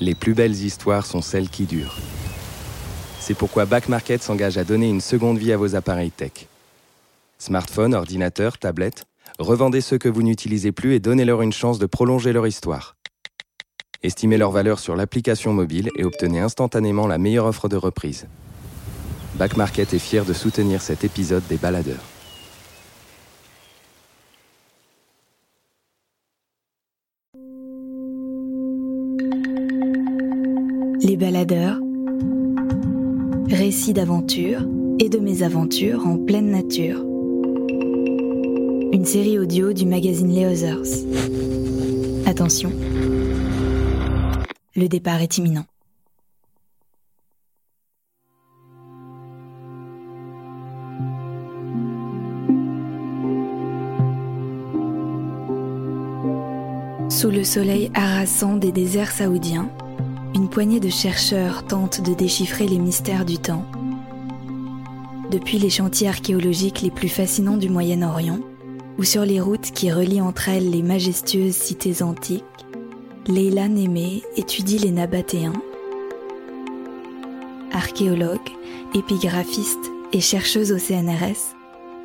[0.00, 1.96] Les plus belles histoires sont celles qui durent.
[3.20, 6.48] C'est pourquoi Back Market s'engage à donner une seconde vie à vos appareils tech.
[7.38, 9.04] Smartphones, ordinateurs, tablettes,
[9.38, 12.96] revendez ceux que vous n'utilisez plus et donnez-leur une chance de prolonger leur histoire.
[14.02, 18.26] Estimez leur valeur sur l'application mobile et obtenez instantanément la meilleure offre de reprise.
[19.36, 22.13] Back Market est fier de soutenir cet épisode des baladeurs.
[31.16, 31.78] Baladeurs,
[33.48, 34.66] récits d'aventure
[34.98, 37.04] et de mésaventures en pleine nature.
[38.92, 41.04] Une série audio du magazine Les Others.
[42.26, 42.72] Attention,
[44.74, 45.66] le départ est imminent.
[57.08, 59.70] Sous le soleil harassant des déserts saoudiens,
[60.54, 63.64] poignée de chercheurs tentent de déchiffrer les mystères du temps.
[65.32, 68.38] Depuis les chantiers archéologiques les plus fascinants du Moyen-Orient,
[68.96, 72.44] ou sur les routes qui relient entre elles les majestueuses cités antiques,
[73.26, 75.60] Leila Némé étudie les Nabatéens.
[77.72, 78.48] Archéologue,
[78.94, 81.56] épigraphiste et chercheuse au CNRS,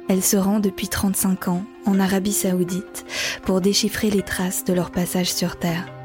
[0.08, 3.06] elle se rend depuis 35 ans en Arabie saoudite
[3.44, 5.99] pour déchiffrer les traces de leur passage sur Terre.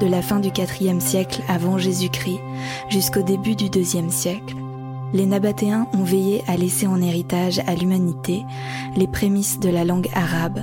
[0.00, 2.40] De la fin du IVe siècle avant Jésus-Christ
[2.90, 4.54] jusqu'au début du IIe siècle,
[5.14, 8.42] les Nabatéens ont veillé à laisser en héritage à l'humanité
[8.94, 10.60] les prémices de la langue arabe,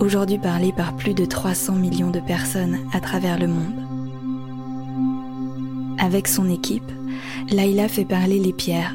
[0.00, 3.84] aujourd'hui parlée par plus de 300 millions de personnes à travers le monde.
[5.98, 6.90] Avec son équipe,
[7.50, 8.94] Laila fait parler les pierres,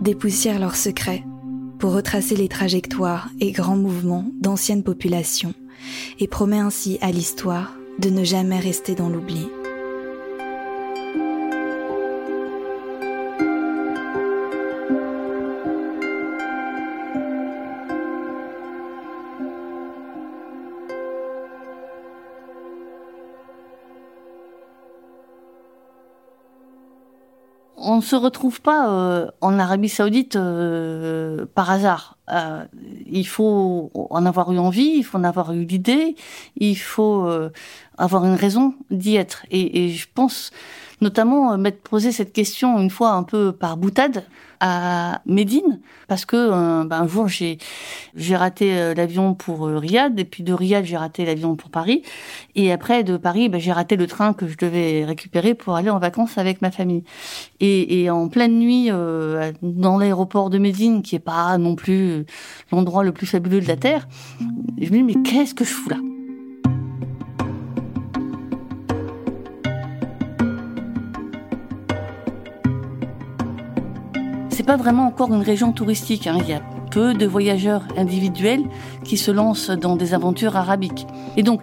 [0.00, 1.22] dépoussière leurs secrets
[1.78, 5.54] pour retracer les trajectoires et grands mouvements d'anciennes populations
[6.18, 9.48] et promet ainsi à l'histoire de ne jamais rester dans l'oubli.
[27.90, 32.16] on ne se retrouve pas euh, en Arabie Saoudite euh, par hasard.
[32.30, 32.64] Euh,
[33.10, 36.14] il faut en avoir eu envie, il faut en avoir eu l'idée,
[36.56, 37.28] il faut
[37.98, 39.44] avoir une raison d'y être.
[39.50, 40.50] Et, je pense
[41.00, 44.24] notamment m'être posé cette question une fois un peu par boutade
[44.60, 47.56] à Médine parce que euh, ben, un jour j'ai
[48.14, 51.70] j'ai raté euh, l'avion pour euh, Riyad et puis de Riyad j'ai raté l'avion pour
[51.70, 52.02] Paris
[52.54, 55.88] et après de Paris ben, j'ai raté le train que je devais récupérer pour aller
[55.88, 57.04] en vacances avec ma famille
[57.60, 58.90] et, et en pleine nuit
[59.62, 62.19] dans l'aéroport de Médine qui est pas non plus
[62.72, 64.06] l'endroit le plus fabuleux de la terre
[64.80, 65.96] je me dis mais qu'est-ce que je fous là?
[74.50, 76.26] C'est pas vraiment encore une région touristique.
[76.26, 76.38] Hein.
[76.42, 76.60] Il y a
[76.90, 78.62] peu de voyageurs individuels
[79.04, 81.06] qui se lancent dans des aventures arabiques.
[81.36, 81.62] Et donc,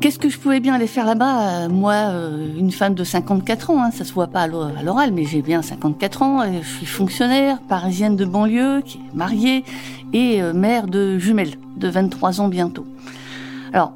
[0.00, 3.82] qu'est-ce que je pouvais bien aller faire là-bas Moi, euh, une femme de 54 ans,
[3.82, 6.42] hein, ça se voit pas à l'oral, mais j'ai bien 54 ans.
[6.42, 9.64] Et je suis fonctionnaire, parisienne de banlieue, qui est mariée
[10.12, 12.86] et euh, mère de jumelles de 23 ans bientôt.
[13.72, 13.92] Alors,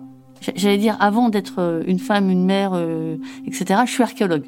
[0.54, 2.72] j'allais dire, avant d'être euh, une femme, une mère,
[3.46, 4.44] etc., je suis archéologue.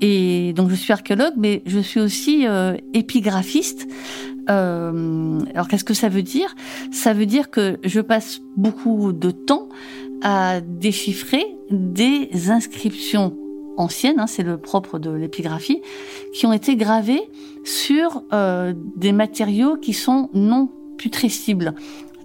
[0.00, 3.88] Et donc je suis archéologue, mais je suis aussi euh, épigraphiste.
[4.50, 6.54] Euh, alors qu'est-ce que ça veut dire?
[6.90, 9.68] Ça veut dire que je passe beaucoup de temps
[10.22, 13.36] à déchiffrer des inscriptions
[13.76, 15.82] anciennes, hein, c'est le propre de l'épigraphie,
[16.32, 17.22] qui ont été gravées
[17.64, 21.74] sur euh, des matériaux qui sont non putrescibles.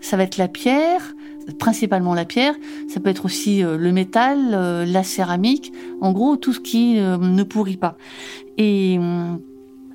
[0.01, 1.15] Ça va être la pierre,
[1.57, 2.55] principalement la pierre,
[2.87, 6.95] ça peut être aussi euh, le métal, euh, la céramique, en gros tout ce qui
[6.99, 7.97] ne pourrit pas.
[8.57, 8.99] Et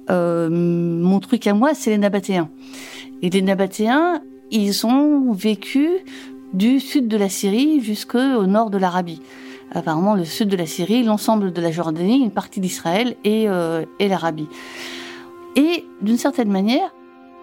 [0.08, 2.50] mon truc à moi, c'est les Nabatéens.
[3.22, 5.88] Et les Nabatéens, ils ont vécu
[6.54, 9.20] du sud de la Syrie jusqu'au nord de l'Arabie.
[9.72, 13.48] Apparemment, le sud de la Syrie, l'ensemble de la Jordanie, une partie d'Israël et,
[13.98, 14.48] et l'Arabie.
[15.56, 16.94] Et d'une certaine manière,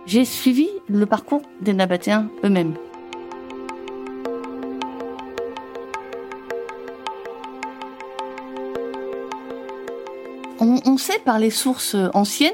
[0.05, 2.73] j'ai suivi le parcours des Nabatéens eux-mêmes.
[10.85, 12.51] on, sait par les sources anciennes,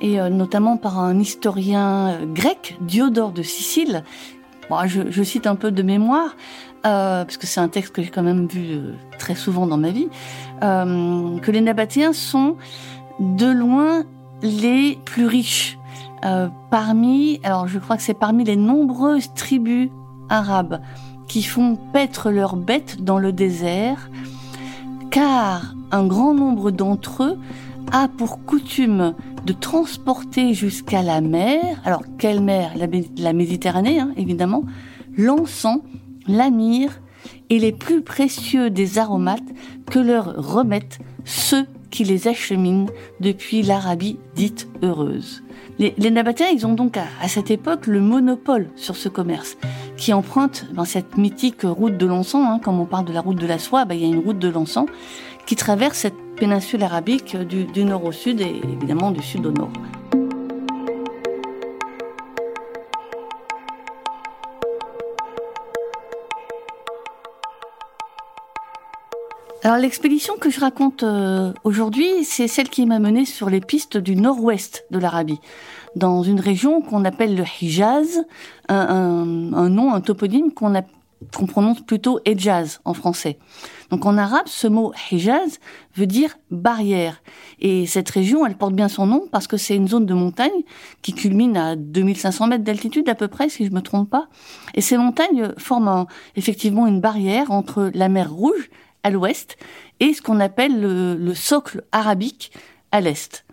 [0.00, 4.04] et euh, notamment par un historien euh, grec, Diodore de Sicile,
[4.86, 6.36] je, cite un peu de mémoire,
[6.86, 8.78] euh, parce que c'est un texte que j'ai quand même vu
[9.18, 10.08] très souvent dans ma vie,
[10.60, 12.56] que les Nabatéens sont
[13.20, 14.04] de loin
[14.42, 15.78] les plus riches.
[16.70, 19.90] parmi, alors je crois que c'est parmi les nombreuses tribus
[20.28, 20.80] arabes
[21.28, 24.10] qui font paître leurs bêtes dans le désert,
[25.10, 27.38] car un grand nombre d'entre eux
[27.92, 29.14] a pour coutume
[29.48, 32.72] de transporter jusqu'à la mer, alors quelle mer?
[32.76, 34.64] La, Méditerranée, hein, évidemment,
[35.16, 35.80] l'encens,
[36.26, 37.00] la myrrhe
[37.48, 39.48] et les plus précieux des aromates
[39.90, 42.90] que leur remettent ceux qui les acheminent
[43.20, 45.42] depuis l'Arabie dite heureuse.
[45.78, 49.56] Les, les Nabatéens, ils ont donc à, cette époque le monopole sur ce commerce,
[49.96, 53.40] qui emprunte dans cette mythique route de l'encens, hein, comme on parle de la route
[53.40, 54.88] de la soie, ben, il y a une route de l'encens
[55.48, 59.72] qui traverse cette péninsule arabique du nord au sud et évidemment du sud au nord.
[69.64, 73.96] Alors l'expédition que je raconte euh, aujourd'hui, c'est celle qui m'a menée sur les pistes
[73.96, 75.40] du nord-ouest de l'Arabie,
[75.96, 78.22] dans une région qu'on appelle le Hijaz,
[78.68, 80.74] un, nom, un toponyme qu'on
[81.46, 83.38] prononce plutôt Hejaz en français.
[83.90, 85.58] Donc en arabe, ce mot Hijaz
[85.96, 87.22] veut dire barrière.
[87.58, 90.62] Et cette région, elle porte bien son nom parce que c'est une zone de montagne
[91.02, 94.28] qui culmine à 2500 mètres d'altitude à peu près, si je me trompe pas.
[94.74, 96.06] Et ces montagnes forment
[96.36, 98.70] effectivement une barrière entre la mer Rouge
[99.02, 99.56] à l'ouest
[100.00, 102.52] et ce qu'on appelle le, socle arabique
[102.92, 103.44] à l'est.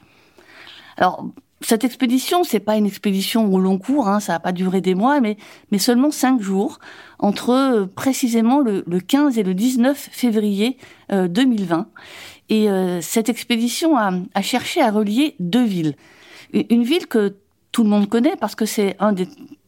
[0.97, 1.25] Alors,
[1.65, 4.95] cette expédition, c'est pas une expédition au long cours, hein, ça n'a pas duré des
[4.95, 5.37] mois, mais,
[5.71, 6.79] mais seulement cinq jours,
[7.19, 10.77] entre euh, précisément le, 15 et le 19 février
[11.09, 11.77] 2020.
[11.77, 11.83] Euh,
[12.49, 15.95] et euh, cette expédition a, a, cherché à relier deux villes.
[16.53, 17.35] Une ville que
[17.71, 19.27] tout le monde connaît parce que c'est un des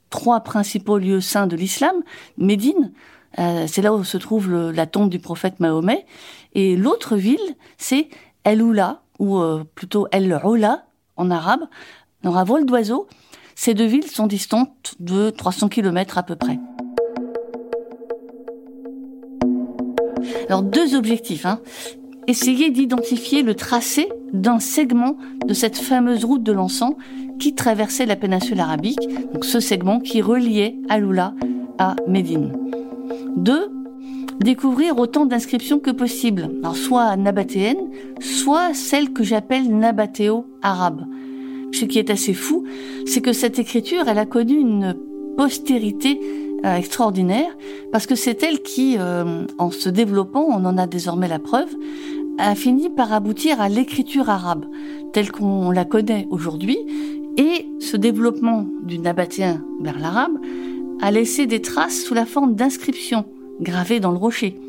[0.10, 1.96] trois principaux lieux saints de l'islam,
[2.38, 2.94] Médine,
[3.40, 6.06] euh, c'est là où se trouve la tombe du prophète Mahomet.
[6.54, 8.10] Et l'autre ville, c'est
[8.44, 10.87] El Oula, ou euh, plutôt El Oula
[11.18, 11.66] en arabe,
[12.24, 13.08] dans un vol d'oiseau.
[13.56, 16.60] Ces deux villes sont distantes de 300 km à peu près.
[20.48, 21.46] Alors deux objectifs.
[21.46, 21.60] Hein.
[22.28, 26.94] Essayer d'identifier le tracé d'un segment de cette fameuse route de l'encens
[27.40, 29.00] qui traversait la péninsule arabique,
[29.34, 31.34] donc ce segment qui reliait Aloula
[31.78, 32.54] à Médine.
[33.38, 33.70] Deux,
[34.40, 37.90] découvrir autant d'inscriptions que possible, alors soit nabatéennes,
[38.20, 41.06] soit celles que j'appelle nabatéo-arabes.
[41.74, 42.64] Ce qui est assez fou,
[43.06, 44.96] c'est que cette écriture, elle a connu une
[45.38, 46.20] postérité
[46.66, 47.56] euh, extraordinaire,
[47.92, 51.70] parce que c'est elle qui, euh, en se développant, on en a désormais la preuve,
[52.40, 54.66] a fini par aboutir à l'écriture arabe,
[55.14, 56.78] telle qu'on la connaît aujourd'hui,
[57.38, 60.38] et ce développement du nabatéen vers l'arabe
[61.02, 63.26] a laissé des traces sous la forme d'inscriptions
[63.62, 64.60] gravées dans le rocher.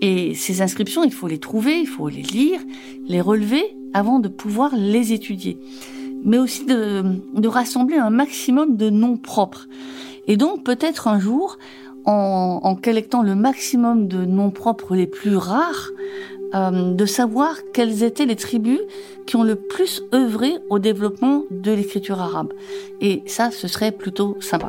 [0.00, 2.60] Et ces inscriptions, il faut les trouver, il faut les lire,
[3.06, 5.58] les relever avant de pouvoir les étudier.
[6.24, 9.68] Mais aussi de, rassembler un maximum de noms propres.
[10.26, 11.58] Et donc peut-être un jour,
[12.04, 15.90] en, collectant le maximum de noms propres les plus rares,
[16.54, 18.80] euh, de savoir quelles étaient les tribus
[19.26, 22.52] qui ont le plus œuvré au développement de l'écriture arabe.
[23.00, 24.68] Et ça, ce serait plutôt sympa.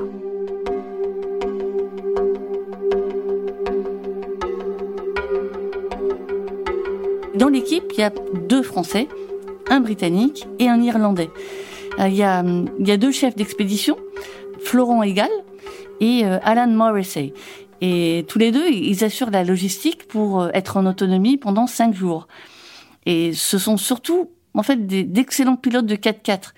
[7.47, 8.11] Dans l'équipe, il y a
[8.49, 9.07] deux Français,
[9.69, 11.29] un Britannique et un Irlandais.
[11.97, 13.95] Euh, il y a, il y a deux chefs d'expédition,
[14.59, 15.29] Florent Egal
[16.01, 17.33] et euh, Alan Morrissey.
[17.79, 21.93] Et tous les deux, ils assurent la logistique pour euh, être en autonomie pendant cinq
[21.93, 22.27] jours.
[23.05, 26.53] Et ce sont surtout en fait d'excellents pilotes de 4x4.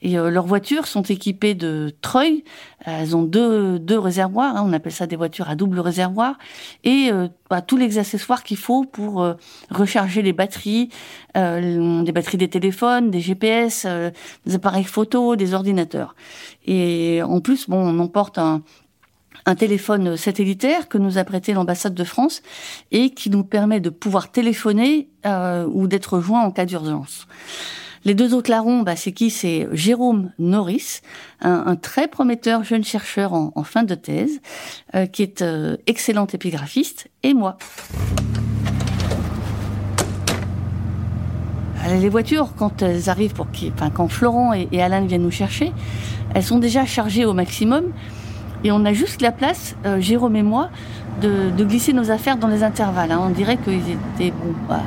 [0.00, 2.44] Et euh, leurs voitures sont équipées de treuils.
[2.84, 6.36] Elles ont deux, deux réservoirs, hein, on appelle ça des voitures à double réservoir,
[6.82, 9.34] et euh, bah, tous les accessoires qu'il faut pour euh,
[9.70, 10.88] recharger les batteries,
[11.34, 13.86] des batteries des téléphones, des GPS,
[14.44, 16.14] des appareils photo, des ordinateurs.
[16.66, 18.62] Et en plus, bon, on emporte un,
[19.46, 22.42] un téléphone satellitaire que nous a prêté l'ambassade de France
[22.90, 27.26] et qui nous permet de pouvoir téléphoner euh, ou d'être joint en cas d'urgence.
[28.04, 29.30] Les deux autres larrons, bah, c'est qui?
[29.30, 31.00] C'est Jérôme Norris,
[31.40, 34.40] un, très prometteur jeune chercheur en, fin de thèse,
[34.94, 37.58] euh, qui est euh, excellent épigraphiste, et moi.
[41.88, 45.72] Les voitures, quand elles arrivent pour enfin, quand Florent et, et Alain viennent nous chercher,
[46.34, 47.92] elles sont déjà chargées au maximum
[48.64, 50.70] et on a juste la place, euh, Jérôme et moi,
[51.20, 53.12] de, glisser nos affaires dans les intervalles.
[53.12, 53.20] Hein.
[53.22, 54.82] On dirait qu'ils étaient bon, bah,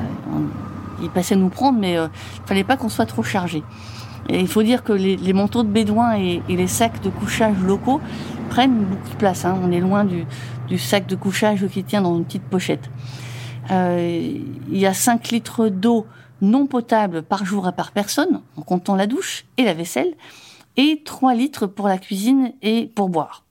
[1.01, 3.63] ils passaient nous prendre, mais euh, il fallait pas qu'on soit trop chargé.
[4.27, 8.01] Et il faut dire que les, manteaux de bédouins et, les sacs de couchage locaux
[8.49, 9.45] prennent beaucoup de place.
[9.45, 9.59] Hein.
[9.63, 10.25] On est loin du,
[10.79, 12.89] sac de couchage qui tient dans une petite pochette.
[13.71, 14.39] Euh,
[14.71, 16.07] il y a 5 litres d'eau
[16.41, 20.13] non potable par jour à par personne, en comptant la douche et la vaisselle,
[20.75, 23.44] et 3 litres pour la cuisine et pour boire.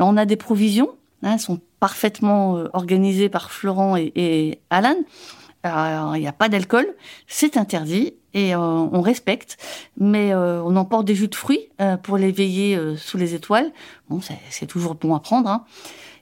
[0.00, 4.96] On a des provisions, hein, elles sont parfaitement euh, organisées par Florent et, Alan.
[5.64, 6.86] il n'y a pas d'alcool,
[7.26, 9.56] c'est interdit et euh, on respecte,
[9.98, 11.68] mais euh, on emporte des jus de fruits
[12.02, 13.72] pour les veiller sous les étoiles.
[14.08, 15.48] Bon, c'est toujours bon à prendre.
[15.48, 15.64] Hein.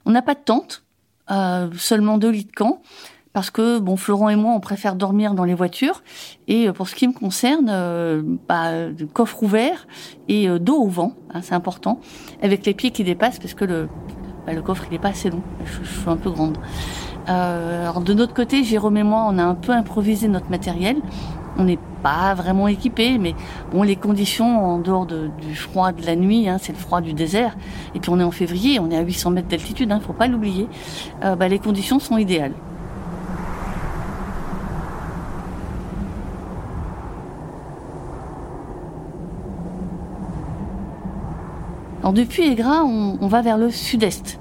[0.05, 0.83] On n'a pas de tente,
[1.77, 2.81] seulement deux lits de camp,
[3.33, 6.03] parce que bon, Florent et moi, on préfère dormir dans les voitures.
[6.47, 7.67] Et pour ce qui me concerne,
[8.47, 8.71] bah,
[9.13, 9.87] coffre ouvert
[10.27, 11.99] et dos au vent, hein, c'est important,
[12.41, 13.87] avec les pieds qui dépassent, parce que le,
[14.45, 15.43] bah, le coffre il n'est pas assez long.
[15.65, 16.57] Je, suis un peu grande.
[17.27, 20.97] alors de notre côté, Jérôme et moi, on a un peu improvisé notre matériel.
[21.57, 23.35] On n'est pas vraiment équipé, mais
[23.71, 27.13] bon, les conditions en dehors du froid de la nuit, hein, c'est le froid du
[27.13, 27.55] désert.
[27.95, 30.27] Et puis on est en février, on est à 800 mètres d'altitude, hein, faut pas
[30.27, 30.67] l'oublier.
[31.23, 32.53] Euh, bah, les conditions sont idéales.
[42.13, 44.39] Depuis Aigra, on, va vers le sud-est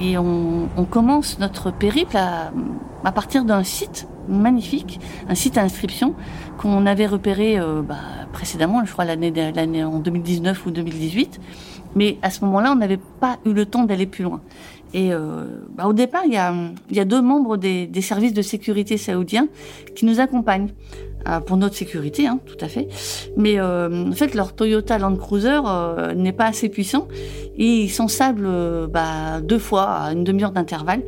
[0.00, 6.14] et on, commence notre périple à partir d'un site magnifique, un site à inscription
[6.58, 7.96] qu'on avait repéré euh, bah,
[8.32, 11.40] précédemment, je crois l'année en 2019 ou 2018.
[11.96, 14.40] Mais à ce moment-là, on n'avait pas eu le temps d'aller plus loin.
[14.94, 15.44] Et euh,
[15.76, 16.54] bah, au départ, il y a,
[16.90, 19.48] y a deux membres des, des, services de sécurité saoudiens
[19.96, 20.68] qui nous accompagnent
[21.26, 22.86] euh, pour notre sécurité, hein, tout à fait.
[23.36, 27.08] Mais euh, en fait, leur Toyota Land Cruiser euh, n'est pas assez puissant
[27.56, 31.02] et ils s'ensablent bah, deux fois à une demi-heure d'intervalle.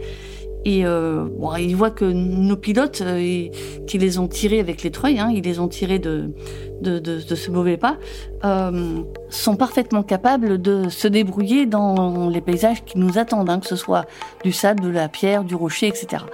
[0.67, 3.49] Et euh, bon, ils voient que nos pilotes, euh,
[3.87, 6.35] qui les ont tirés avec les treuils, hein, ils les ont tirés de,
[6.81, 7.99] de, de, de ce mauvais pas,
[8.45, 13.67] euh, sont parfaitement capables de se débrouiller dans les paysages qui nous attendent, hein, que
[13.69, 14.07] ce soit
[14.43, 16.25] du sable, de la pierre, du rocher, etc.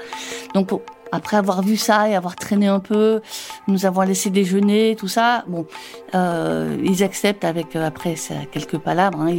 [0.55, 0.71] Donc
[1.13, 3.21] après avoir vu ça et avoir traîné un peu,
[3.69, 5.67] nous avons laissé déjeuner, tout ça, bon,
[6.15, 8.15] euh, ils acceptent avec euh, après
[8.51, 9.21] quelques palabres.
[9.21, 9.35] Hein,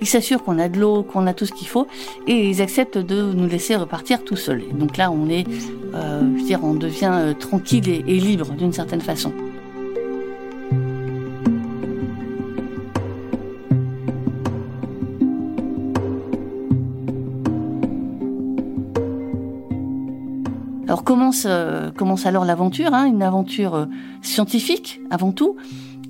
[0.00, 1.86] ils s'assurent qu'on a de l'eau, qu'on a tout ce qu'il faut,
[2.26, 4.62] et ils acceptent de nous laisser repartir tout seuls.
[4.72, 5.46] Donc là, on est,
[5.94, 9.32] euh, je veux dire, on devient euh, tranquille et, et libre d'une certaine façon.
[20.96, 23.84] Alors commence, euh, commence alors l'aventure, hein, une aventure euh,
[24.22, 25.56] scientifique avant tout,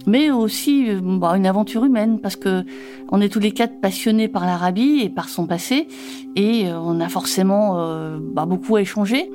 [0.07, 2.63] mais aussi euh, bah, une aventure humaine parce que
[3.11, 5.89] on est tous les quatre passionnés par l'Arabie et par son passé
[6.37, 7.85] et on a forcément
[8.21, 9.29] bah, beaucoup à échanger.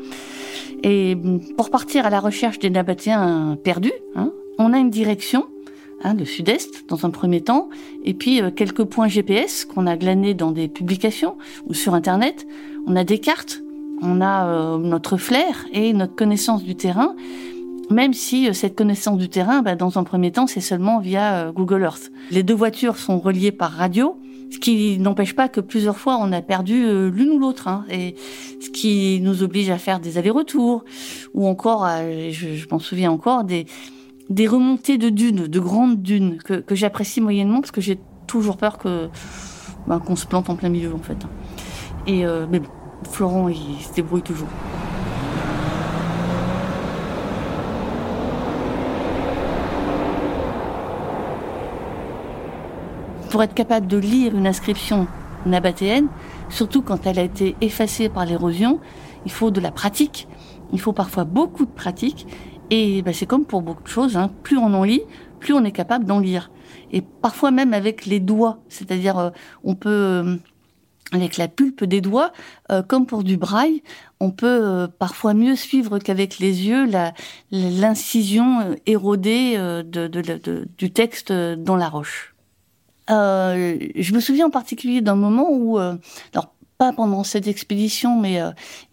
[0.84, 1.18] Et
[1.58, 5.48] pour partir à la recherche des Nabatéens perdus, hein, on a une direction,
[6.06, 7.68] hein, le sud-est dans un premier temps,
[8.06, 12.48] et puis quelques points GPS qu'on a glanés dans des publications ou sur Internet.
[12.88, 13.62] On a des cartes
[14.02, 17.16] on a euh, notre flair et notre connaissance du terrain,
[17.90, 21.36] même si euh, cette connaissance du terrain, bah, dans un premier temps, c'est seulement via
[21.36, 22.12] euh, Google Earth.
[22.32, 26.32] Les deux voitures sont reliées par radio, ce qui n'empêche pas que plusieurs fois on
[26.32, 28.16] a perdu l'une ou l'autre, hein, et
[28.60, 30.84] ce qui nous oblige à faire des allers-retours,
[31.34, 33.66] ou encore, je, m'en souviens encore, des,
[34.48, 39.08] remontées de dunes, de grandes dunes, que, j'apprécie moyennement parce que j'ai toujours peur que
[39.88, 41.18] bah, qu'on se plante en plein milieu en fait.
[42.08, 42.68] Et mais bon,
[43.10, 44.48] Florent, il se débrouille toujours.
[53.30, 55.08] Pour être capable de lire une inscription
[55.46, 56.08] nabatéenne,
[56.50, 58.80] surtout quand elle a été effacée par l'érosion,
[59.26, 60.28] il faut de la pratique.
[60.74, 62.28] Il faut parfois beaucoup de pratique.
[62.70, 64.32] Et ben, c'est comme pour beaucoup de choses, hein.
[64.44, 65.02] plus on en lit,
[65.40, 66.52] plus on est capable d'en lire.
[66.92, 69.30] Et parfois même avec les doigts, c'est-à-dire euh,
[69.64, 70.38] on peut euh,
[71.12, 72.32] avec la pulpe des doigts,
[72.72, 73.84] euh, comme pour du braille,
[74.20, 76.90] on peut euh, parfois mieux suivre qu'avec les yeux
[77.52, 79.58] l'incision euh, érodée
[80.78, 82.36] du texte dans la roche.
[83.10, 88.40] je me souviens en particulier d'un moment où, alors pas pendant cette expédition, mais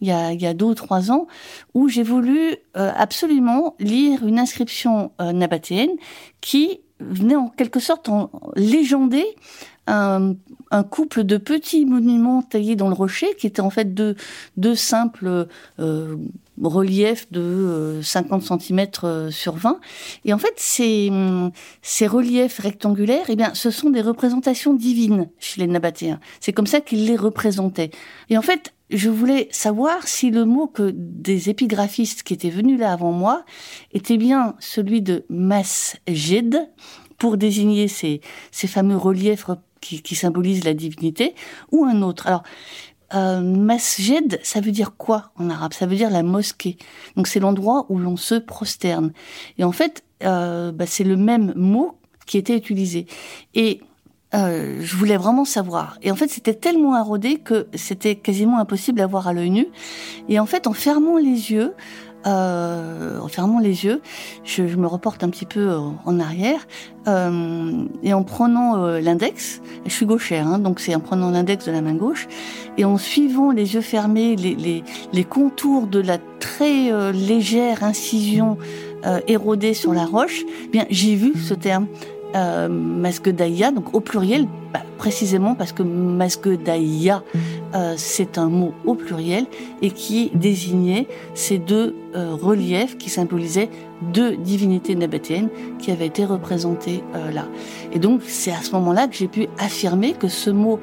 [0.01, 1.27] il, y a, deux ou trois ans,
[1.73, 5.91] où j'ai voulu absolument lire une inscription nabatéenne
[6.41, 8.29] qui venait en quelque sorte en
[9.87, 10.35] un,
[10.71, 14.15] un, couple de petits monuments taillés dans le rocher, qui étaient en fait deux,
[14.57, 15.47] deux simples
[15.79, 16.15] euh,
[16.61, 19.79] reliefs de 50 euh, cm euh, sur 20.
[20.25, 21.11] Et en fait, ces,
[21.81, 26.19] ces reliefs rectangulaires, eh bien, ce sont des représentations divines chez les Nabatéens.
[26.39, 27.91] C'est comme ça qu'ils les représentaient.
[28.29, 32.79] Et en fait, je voulais savoir si le mot que des épigraphistes qui étaient venus
[32.79, 33.45] là avant moi
[33.93, 36.67] était bien celui de masjid
[37.17, 38.21] pour désigner ces,
[38.51, 39.45] ces fameux reliefs
[39.81, 41.35] qui, symbolise la divinité,
[41.71, 42.27] ou un autre.
[42.27, 42.43] Alors,
[43.13, 45.73] euh, masjid, ça veut dire quoi en arabe?
[45.73, 46.77] Ça veut dire la mosquée.
[47.15, 49.13] Donc c'est l'endroit où l'on se prosterne.
[49.57, 53.07] Et en fait, euh, bah, c'est le même mot qui était utilisé.
[53.55, 53.81] Et
[54.35, 55.97] euh, je voulais vraiment savoir.
[56.03, 59.67] Et en fait, c'était tellement érodé que c'était quasiment impossible à voir à l'œil nu.
[60.27, 61.73] Et en fait, en fermant les yeux,
[62.25, 64.01] en fermant les yeux,
[64.43, 66.67] je, me reporte un petit peu euh, en arrière
[67.07, 71.71] euh, et en prenant l'index, je suis gauchère, hein, donc c'est en prenant l'index de
[71.71, 72.27] la main gauche
[72.77, 74.83] et en suivant les yeux fermés les,
[75.13, 78.57] les, contours de la très légère incision
[79.27, 81.87] érodée sur la roche, eh bien j'ai vu ce terme
[82.35, 87.23] euh, Masguedaïa, donc au pluriel, bah, précisément parce que Masguedaïa,
[87.75, 89.45] euh, c'est un mot au pluriel
[89.81, 93.69] et qui désignait ces deux euh, reliefs qui symbolisaient
[94.01, 97.45] deux divinités nabatéennes qui avaient été représentées euh, là.
[97.93, 100.79] Et donc c'est à ce moment-là que j'ai pu affirmer que ce mot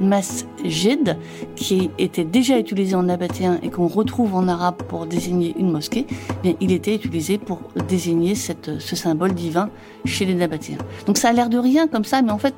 [0.00, 1.16] masjid,
[1.56, 6.06] qui était déjà utilisé en nabatéen et qu'on retrouve en arabe pour désigner une mosquée,
[6.08, 9.70] eh bien, il était utilisé pour désigner ce symbole divin
[10.04, 10.78] chez les nabatéens.
[11.06, 12.54] Donc ça a l'air de rien comme ça, mais en fait,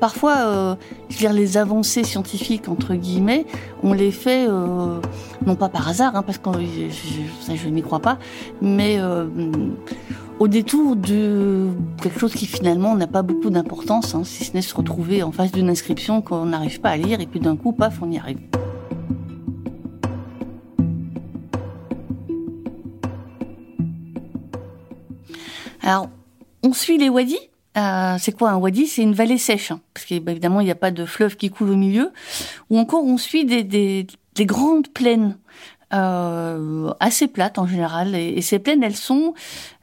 [0.00, 0.74] parfois, euh,
[1.08, 3.46] je veux dire, les avancées scientifiques, entre guillemets,
[3.82, 5.00] on les fait, euh,
[5.46, 8.18] non pas par hasard, hein, parce que je, je, n'y crois pas,
[8.60, 9.26] mais euh,
[10.38, 11.68] au détour de
[12.02, 15.32] quelque chose qui finalement n'a pas beaucoup d'importance, hein, si ce n'est se retrouver en
[15.32, 18.18] face d'une inscription qu'on n'arrive pas à lire et puis d'un coup, paf, on y
[18.18, 18.38] arrive.
[25.82, 26.08] Alors,
[26.62, 27.38] on suit les wadis.
[27.76, 28.86] Euh, c'est quoi un wadi?
[28.86, 31.70] C'est une vallée sèche, hein, parce qu'évidemment il n'y a pas de fleuve qui coule
[31.70, 32.12] au milieu.
[32.70, 35.36] Ou encore on suit des, des, des grandes plaines
[35.94, 38.14] euh, assez plates en général.
[38.14, 39.34] Et, ces plaines, elles sont,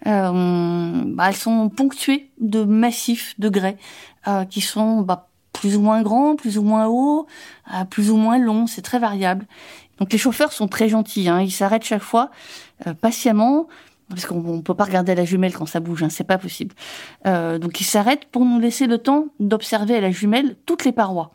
[0.07, 3.77] euh, bah, elles sont ponctuées de massifs de grès
[4.27, 7.27] euh, qui sont bah, plus ou moins grands, plus ou moins hauts,
[7.89, 8.67] plus ou moins longs.
[8.67, 9.45] C'est très variable.
[9.99, 11.29] Donc les chauffeurs sont très gentils.
[11.29, 12.31] Hein, ils s'arrêtent chaque fois
[13.01, 13.67] patiemment
[14.09, 16.75] parce qu'on ne peut pas regarder la jumelle quand ça bouge, hein, c'est pas possible.
[17.25, 21.31] Donc ils s'arrêtent pour nous laisser le temps d'observer à la jumelle toutes les parois.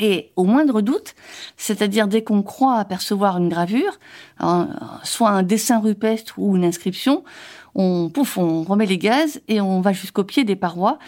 [0.00, 1.14] Et au moindre doute,
[1.58, 3.98] c'est-à-dire dès qu'on croit apercevoir une gravure,
[5.04, 7.22] soit un dessin rupestre ou une inscription,
[7.74, 10.98] on pouf, on remet les gaz et on va jusqu'au pied des parois.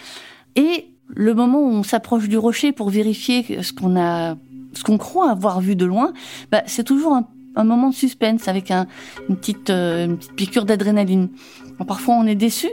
[0.56, 4.36] Et le moment où on s'approche du rocher pour vérifier ce qu'on a,
[4.74, 6.12] ce qu'on croit avoir vu de loin,
[6.50, 8.86] bah, c'est toujours un, moment de suspense avec un,
[9.28, 11.28] une, petite, euh, une petite piqûre d'adrénaline.
[11.86, 12.68] parfois on est déçu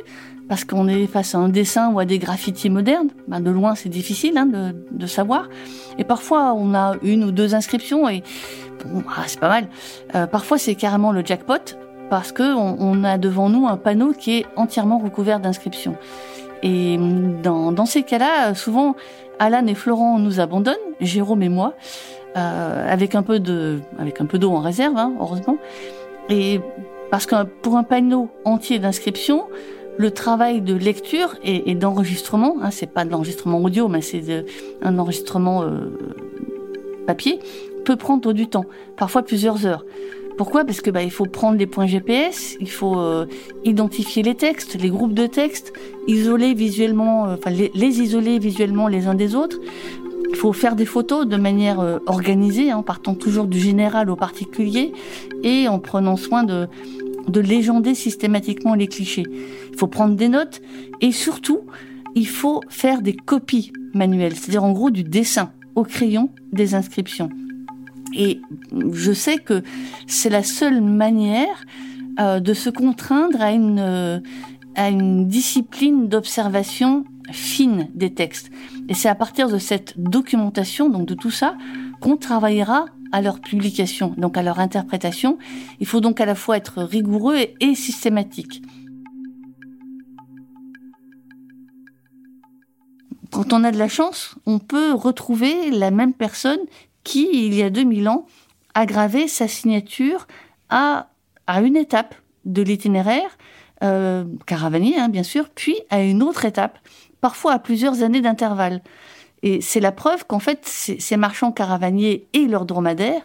[0.50, 3.10] parce qu'on est face à un dessin ou à des graffitis modernes.
[3.28, 5.48] Ben de loin, c'est difficile hein, de, savoir.
[5.98, 8.24] Et parfois, on a une ou deux inscriptions et
[9.16, 9.68] ah, c'est pas mal.
[10.16, 11.78] Euh, parfois, c'est carrément le jackpot
[12.10, 15.96] parce que on, on, a devant nous un panneau qui est entièrement recouvert d'inscriptions.
[16.64, 16.98] Et
[17.44, 18.96] dans, dans ces cas-là, souvent,
[19.38, 21.76] Alan et Florent nous abandonnent, Jérôme et moi,
[22.36, 25.58] euh, avec un peu de, avec un peu d'eau en réserve, hein, heureusement.
[26.30, 26.60] Et
[27.12, 29.46] parce que pour un panneau entier d'inscriptions,
[30.00, 34.46] le travail de lecture et, d'enregistrement, hein, c'est pas de l'enregistrement audio, mais c'est
[34.82, 35.92] un enregistrement euh,
[37.06, 37.40] papier,
[37.84, 38.64] peut prendre du temps,
[38.96, 39.86] parfois plusieurs heures.
[40.38, 40.64] Pourquoi?
[40.64, 43.26] Parce que bah, il faut prendre les points GPS, il faut euh,
[43.66, 45.74] identifier les textes, les groupes de textes,
[46.08, 47.36] isoler visuellement, euh,
[47.76, 49.60] les, isoler visuellement les uns des autres.
[50.30, 54.94] Il faut faire des photos de manière organisée, en partant toujours du général au particulier
[55.44, 56.70] et en prenant soin de,
[57.30, 59.26] de légender systématiquement les clichés.
[59.72, 60.62] Il faut prendre des notes
[61.02, 61.62] et surtout,
[62.16, 67.30] il faut faire des copies manuelles, c'est-à-dire en gros du dessin au crayon des inscriptions.
[68.16, 68.42] Et
[68.92, 69.64] je sais que
[70.08, 71.66] c'est la seule manière
[72.20, 74.20] euh, de se contraindre à une, euh,
[74.76, 78.50] à une discipline d'observation fine des textes.
[78.88, 81.56] Et c'est à partir de cette documentation, donc de tout ça,
[82.02, 85.38] qu'on travaillera à leur publication, donc à leur interprétation.
[85.80, 88.62] Il faut donc à la fois être rigoureux et, systématique.
[93.32, 96.60] Quand on a de la chance, on peut retrouver la même personne
[97.04, 98.26] qui, il y a 2000 ans,
[98.74, 100.28] a gravé sa signature
[100.70, 101.10] à,
[101.48, 103.38] à une étape de l'itinéraire,
[103.84, 106.80] euh, caravanier hein, bien sûr, puis à une autre étape,
[107.22, 108.82] parfois à plusieurs années d'intervalle.
[109.42, 113.22] Et c'est la preuve qu'en fait, ces marchands caravaniers et leurs dromadaires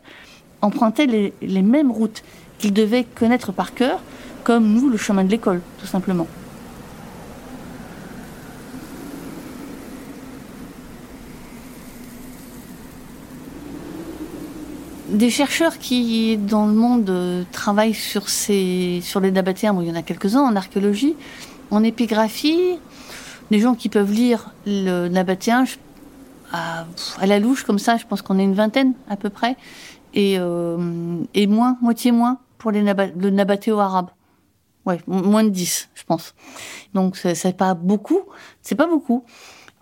[0.62, 2.22] empruntaient les, mêmes routes
[2.59, 4.00] qu'ils devaient connaître par cœur,
[4.44, 6.27] comme nous, le chemin de l'école, tout simplement.
[15.09, 19.94] Des chercheurs qui, dans le monde, travaillent sur, ces, sur les nabatéens, il y en
[19.94, 21.14] a quelques-uns en archéologie,
[21.70, 22.79] en épigraphie,
[23.50, 25.64] des gens qui peuvent lire le nabatéen,
[26.52, 26.87] à,
[27.26, 29.57] la louche comme ça, je pense qu'on est une vingtaine à peu près,
[30.12, 34.11] et, euh, et moins, moitié moins pour les le nabatéo arabe.
[34.87, 36.35] Ouais, moins de 10, je pense.
[36.92, 38.20] Donc c'est pas beaucoup,
[38.62, 39.24] c'est pas beaucoup.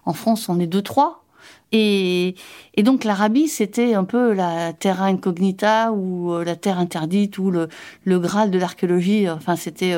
[0.04, 1.24] En France, on est deux trois.
[1.72, 2.36] Et,
[2.74, 7.68] et donc l'Arabie, c'était un peu la terra incognita ou la terre interdite ou le,
[8.04, 9.28] le graal de l'archéologie.
[9.28, 9.96] Enfin, c'était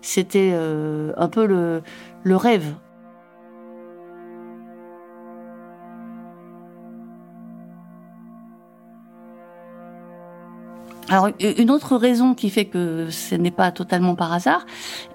[0.00, 1.82] c'était un peu le,
[2.24, 2.74] le rêve.
[11.12, 14.64] Alors une autre raison qui fait que ce n'est pas totalement par hasard,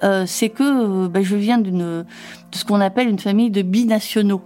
[0.04, 2.06] euh, c'est que euh, ben, je viens d'une de
[2.52, 4.44] ce qu'on appelle une famille de binationaux.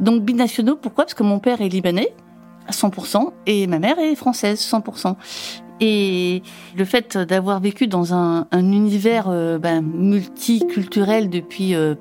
[0.00, 1.04] Donc binationaux, pourquoi?
[1.04, 2.14] Parce que mon père est libanais
[2.66, 5.16] à 100% et ma mère est française 100%.
[5.80, 6.42] Et
[6.74, 11.94] le fait d'avoir vécu dans un, un univers euh, ben, multiculturel depuis euh,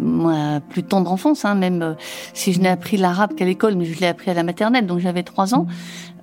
[0.00, 1.94] ma plus tendre enfance, hein, même euh,
[2.32, 4.98] si je n'ai appris l'arabe qu'à l'école, mais je l'ai appris à la maternelle, donc
[4.98, 5.66] j'avais trois ans.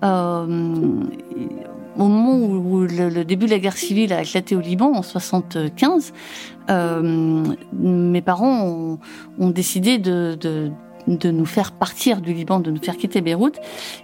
[0.04, 1.04] Euh,
[1.98, 6.14] au moment où le, début de la guerre civile a éclaté au Liban en 75,
[6.70, 9.00] euh, mes parents
[9.40, 10.72] ont, décidé de,
[11.08, 13.58] nous faire partir du Liban, de nous faire quitter Beyrouth.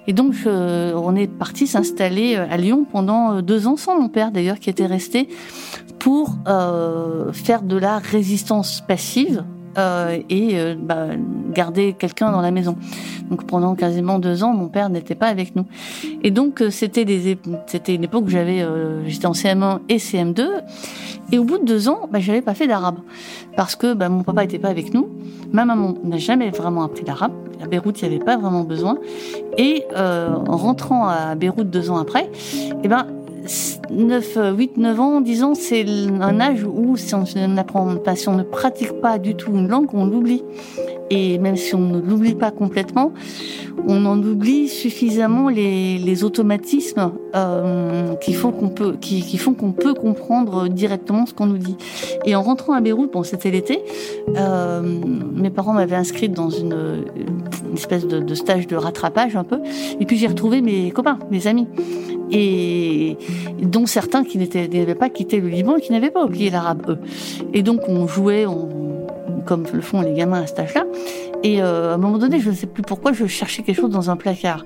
[0.07, 4.31] Et donc, je, on est parti s'installer à Lyon pendant deux ans sans mon père,
[4.31, 5.27] d'ailleurs, qui était resté
[5.99, 9.43] pour euh, faire de la résistance passive
[9.77, 11.07] euh, et euh, bah,
[11.51, 12.75] garder quelqu'un dans la maison.
[13.29, 15.65] Donc pendant quasiment deux ans, mon père n'était pas avec nous.
[16.23, 18.65] Et donc euh, c'était des c'était une époque où j'avais
[19.07, 20.47] j'étais en CM1 et CM2
[21.31, 22.97] et au bout de deux ans, bah, j'avais pas fait d'arabe
[23.55, 25.09] parce que bah, mon papa était pas avec nous,
[25.51, 27.33] ma maman n'a jamais vraiment appris l'arabe.
[27.61, 28.97] À Beyrouth, il n'y avait pas vraiment besoin.
[29.57, 32.29] Et en rentrant à Beyrouth deux ans après,
[32.83, 33.07] eh ben
[33.89, 35.85] 9, 8, 9 ans, 10 ans, c'est
[36.21, 39.67] un âge où si on n'apprend pas, si on ne pratique pas du tout une
[39.67, 40.43] langue, on l'oublie.
[41.09, 43.13] Et même si on ne l'oublie pas complètement,
[43.87, 49.53] on en oublie suffisamment les, les automatismes euh, qui font qu'on peut, qui, qui font
[49.53, 51.75] qu'on peut comprendre directement ce qu'on nous dit.
[52.25, 53.81] Et en rentrant à Beyrouth, bon, c'était l'été,
[54.37, 57.05] euh, mes parents m'avaient inscrite dans une,
[57.69, 59.59] une espèce de, de, stage de rattrapage un peu,
[59.99, 61.67] et puis j'ai retrouvé mes copains, mes amis,
[62.31, 63.17] et
[63.61, 66.97] dont certains qui n'avaient pas quitté le Liban et qui n'avaient pas oublié l'arabe eux.
[67.53, 68.45] Et donc on jouait,
[69.45, 70.85] comme le font les gamins à cet âge-là.
[71.43, 73.91] Et euh, à un moment donné, je ne sais plus pourquoi, je cherchais quelque chose
[73.91, 74.65] dans un placard.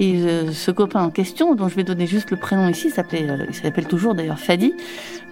[0.00, 3.30] Et euh, ce copain en question, dont je vais donner juste le prénom ici, s'appelait,
[3.30, 4.74] euh, il s'appelle toujours d'ailleurs Fadi.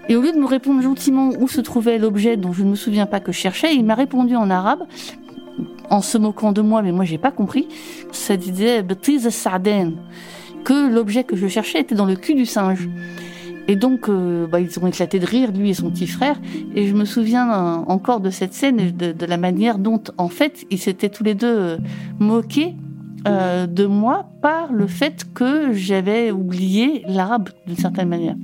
[0.09, 2.77] Et au lieu de me répondre gentiment où se trouvait l'objet dont je ne me
[2.77, 4.85] souviens pas que je cherchais, il m'a répondu en arabe,
[5.91, 7.67] en se moquant de moi, mais moi j'ai pas compris.
[8.13, 8.85] Ça disait
[10.65, 12.89] que l'objet que je cherchais était dans le cul du singe.
[13.67, 16.37] Et donc, euh, bah, ils ont éclaté de rire, lui et son petit frère.
[16.75, 20.29] Et je me souviens euh, encore de cette scène et de, la manière dont, en
[20.29, 21.79] fait, ils s'étaient tous les deux euh,
[22.19, 22.75] moqués
[23.27, 28.37] de moi par le fait que j'avais oublié l'arabe d'une certaine manière.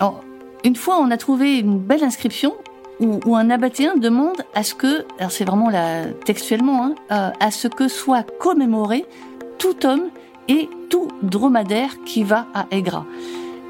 [0.00, 0.24] Alors,
[0.64, 2.54] une fois, on a trouvé une belle inscription
[3.00, 7.50] où, un abbétien demande à ce que, alors c'est vraiment là textuellement, hein, euh, à
[7.50, 9.04] ce que soit commémoré
[9.58, 10.08] tout homme
[10.48, 13.04] et tout dromadaire qui va à Aigra.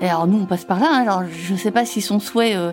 [0.00, 0.88] Et alors nous on passe par là.
[0.90, 2.72] Hein, alors je ne sais pas si son souhait euh,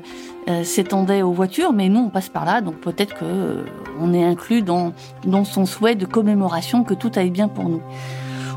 [0.50, 3.64] euh, s'étendait aux voitures, mais nous on passe par là, donc peut-être que
[4.00, 4.94] on est inclus dans
[5.26, 7.82] dans son souhait de commémoration que tout aille bien pour nous.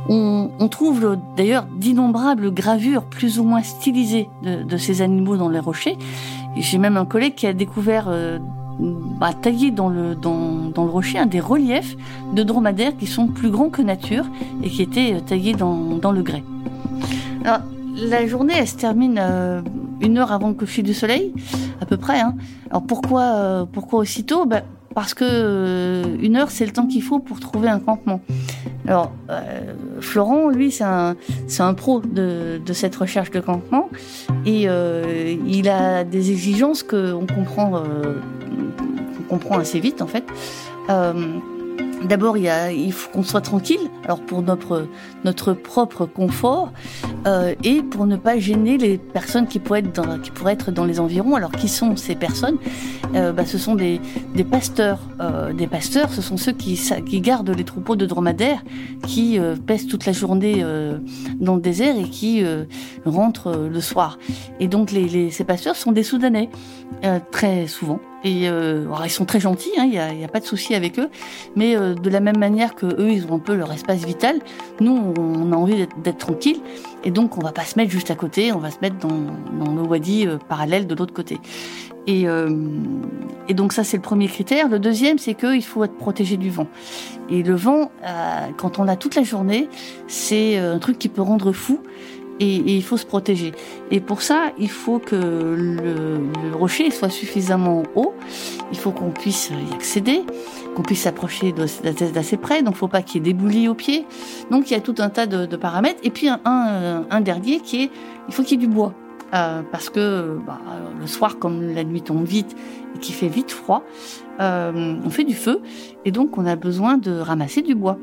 [0.09, 5.49] On, on trouve d'ailleurs d'innombrables gravures plus ou moins stylisées de, de, ces animaux dans
[5.49, 5.97] les rochers,
[6.63, 8.39] j'ai même un collègue qui a découvert euh,
[8.79, 11.97] bah, taillé dans le, dans, dans le rocher des reliefs
[12.33, 14.25] de dromadaires qui sont plus grands que nature
[14.63, 16.43] et qui étaient euh, taillés dans, dans le grès.
[17.45, 17.61] Alors,
[17.97, 19.63] la journée, elle se termine euh,
[20.01, 21.33] une heure avant le coucher du soleil,
[21.81, 22.21] à peu près.
[22.21, 22.35] Hein.
[22.71, 24.47] Alors pourquoi, euh, pourquoi aussitôt?
[24.47, 24.63] Bah,
[24.95, 28.21] Parce que une heure, c'est le temps qu'il faut pour trouver un campement.
[28.87, 31.17] Alors, euh, Florent, lui, c'est un,
[31.59, 33.89] un pro de, de cette recherche de campement
[34.45, 38.15] et euh, il a des exigences qu'on comprend, euh,
[39.17, 40.25] qu'on comprend assez vite en fait.
[42.09, 44.89] D'abord, il, il, faut qu'on soit tranquille, alors pour notre,
[45.25, 46.73] notre propre confort
[47.27, 50.71] euh, et pour ne pas gêner les personnes qui pourraient être dans, qui pourraient être
[50.71, 51.35] dans les environs.
[51.35, 52.59] Alors, qui sont ces personnes?
[53.15, 54.01] Euh, bah, Ce sont des,
[54.35, 55.01] des pasteurs.
[55.21, 58.63] Euh, des pasteurs, ce sont ceux qui, qui gardent les troupeaux de dromadaires,
[59.07, 60.99] qui euh, pèsent toute la journée euh,
[61.41, 62.65] dans le désert et qui euh,
[63.05, 64.19] rentrent le soir.
[64.61, 66.51] Et donc, les, les, ces pasteurs sont des Soudanais,
[67.31, 68.01] très souvent.
[68.25, 70.99] Et euh, ils sont très gentils, il hein, n'y a, a, pas de souci avec
[70.99, 71.11] eux.
[71.57, 74.39] Mais euh, de la même manière que eux, ils ont un peu leur espace vital,
[74.81, 76.61] nous, on a envie d'être tranquille.
[77.05, 79.27] Et donc, on va pas se mettre juste à côté, on va se mettre dans,
[79.63, 81.39] dans le wadi euh, parallèle de l'autre côté.
[82.07, 82.27] Et,
[83.49, 84.69] Et donc ça, c'est le premier critère.
[84.69, 86.67] Le deuxième, c'est qu'il faut être protégé du vent.
[87.31, 87.91] Et le vent,
[88.59, 89.71] quand on l'a toute la journée,
[90.07, 91.81] c'est un truc qui peut rendre fou.
[92.41, 93.53] Et, il faut se protéger.
[93.91, 96.19] Et pour ça, il faut que le,
[96.51, 98.15] le rocher soit suffisamment haut.
[98.73, 100.23] Il faut qu'on puisse y accéder,
[100.75, 102.63] qu'on puisse s'approcher d'assez près.
[102.63, 104.05] Donc, il ne faut pas qu'il y ait des boulis aux pieds.
[104.51, 106.01] Donc, il y a tout un tas de, de paramètres.
[106.03, 107.91] Et puis, un, un, un, dernier qui est,
[108.29, 108.95] il faut qu'il y ait du bois.
[109.35, 110.61] Euh, parce que bah,
[111.01, 112.55] le soir, comme la nuit tombe vite
[112.95, 113.83] et qu'il fait vite froid,
[114.41, 115.61] euh, on fait du feu
[116.05, 117.99] et donc on a besoin de ramasser du bois.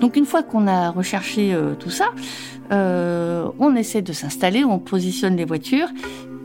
[0.00, 2.06] Donc une fois qu'on a recherché euh, tout ça,
[2.72, 5.88] euh, on essaie de s'installer, on positionne les voitures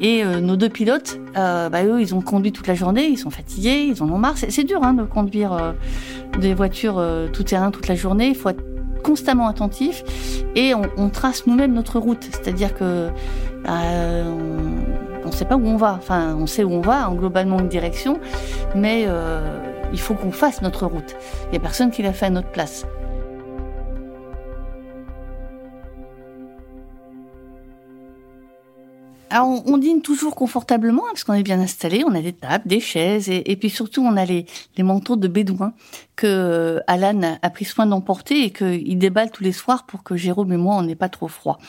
[0.01, 3.29] et euh, nos deux pilotes, bah, eux, ils ont conduit toute la journée, ils sont
[3.29, 4.35] fatigués, ils en ont marre.
[4.37, 5.73] C'est dur hein, de conduire
[6.39, 8.27] des voitures tout terrain toute la journée.
[8.27, 8.63] Il faut être
[9.03, 10.03] constamment attentif
[10.55, 12.27] et on, on trace nous-mêmes notre route.
[12.31, 13.09] C'est-à-dire que
[13.63, 13.79] bah,
[15.23, 15.97] on ne sait pas où on va.
[15.97, 18.19] Enfin, on sait où on va, en globalement une direction,
[18.75, 19.05] mais
[19.91, 21.15] il faut qu'on fasse notre route.
[21.47, 22.85] Il n'y a personne qui l'a fait à notre place.
[29.31, 32.03] Alors, on, dîne toujours confortablement hein, parce qu'on est bien installé.
[32.05, 35.27] On a des tables, des chaises et, puis surtout on a les, les, manteaux de
[35.27, 35.73] bédouin
[36.15, 40.17] que euh, Alan a pris soin d'emporter et qu'il déballe tous les soirs pour que
[40.17, 41.59] Jérôme et moi on n'ait pas trop froid.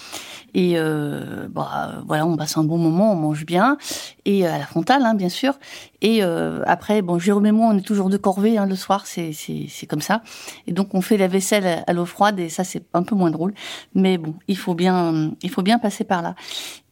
[0.55, 3.77] Et euh, bah, voilà, on passe un bon moment, on mange bien
[4.25, 5.59] et à la frontale hein, bien sûr.
[6.01, 9.07] Et euh, après, bon, Jérôme et moi on est toujours de corvée hein, le soir,
[9.07, 10.23] c'est c'est comme ça.
[10.67, 13.31] Et donc on fait la vaisselle à l'eau froide et ça c'est un peu moins
[13.31, 13.53] drôle,
[13.95, 16.35] mais bon, il faut bien il faut bien passer par là.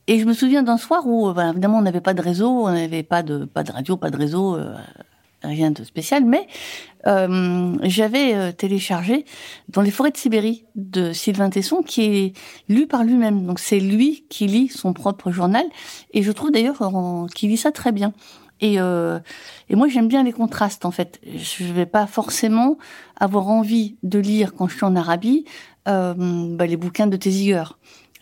[0.08, 2.72] Et je me souviens d'un soir où, ben, évidemment, on n'avait pas de réseau, on
[2.72, 4.74] n'avait pas de pas de radio, pas de réseau, euh,
[5.42, 6.48] rien de spécial, mais
[7.06, 9.26] euh, j'avais euh, téléchargé
[9.68, 12.32] dans les forêts de Sibérie de Sylvain Tesson, qui est
[12.70, 13.44] lu par lui-même.
[13.46, 15.64] Donc c'est lui qui lit son propre journal,
[16.12, 16.78] et je trouve d'ailleurs
[17.34, 18.14] qu'il lit ça très bien.
[18.60, 19.20] Et, euh,
[19.68, 21.20] et moi j'aime bien les contrastes en fait.
[21.24, 22.76] Je vais pas forcément
[23.16, 25.44] avoir envie de lire quand je suis en Arabie
[25.86, 26.14] euh,
[26.56, 27.64] bah, les bouquins de Téziger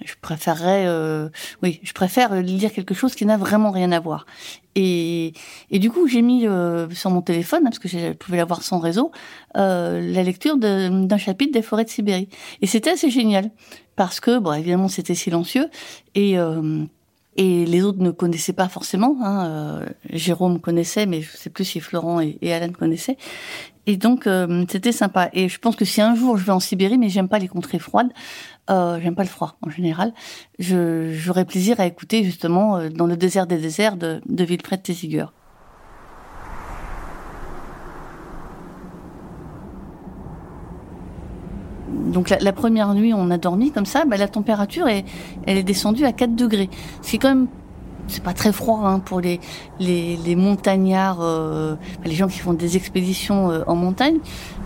[0.04, 1.28] je préférerais, euh,
[1.62, 4.26] oui, je préfère lire quelque chose qui n'a vraiment rien à voir.
[4.74, 5.32] Et,
[5.70, 8.78] et du coup, j'ai mis euh, sur mon téléphone, parce que je pouvais l'avoir sans
[8.78, 9.10] réseau,
[9.56, 12.28] euh, la lecture d'un chapitre des forêts de Sibérie.
[12.60, 13.50] Et c'était assez génial,
[13.96, 15.68] parce que, bon, évidemment, c'était silencieux,
[16.14, 16.84] et euh,
[17.38, 19.16] et les autres ne connaissaient pas forcément.
[19.22, 23.18] Hein, euh, Jérôme connaissait, mais je sais plus si Florent et, et Alan connaissaient.
[23.86, 25.28] Et donc euh, c'était sympa.
[25.32, 27.48] Et je pense que si un jour je vais en Sibérie, mais j'aime pas les
[27.48, 28.10] contrées froides,
[28.68, 30.12] euh, j'aime pas le froid en général,
[30.58, 34.80] j'aurais plaisir à écouter justement euh, dans le désert des déserts de, de Wilfred
[41.88, 44.04] donc la, première nuit, on a dormi comme ça.
[44.06, 45.04] Bah, la température est,
[45.46, 46.70] elle est descendue à 4 degrés.
[47.02, 47.46] C'est quand même
[48.08, 49.40] c'est pas très froid hein, pour les
[50.36, 51.74] montagnards, euh,
[52.04, 54.18] les gens qui font des expéditions en montagne,